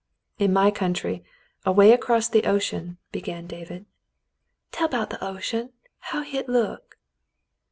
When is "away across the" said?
1.63-2.45